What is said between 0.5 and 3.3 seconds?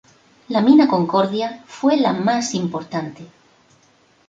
Mina Concordia fue la más importante.